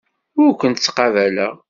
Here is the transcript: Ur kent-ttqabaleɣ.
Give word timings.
Ur 0.43 0.51
kent-ttqabaleɣ. 0.59 1.53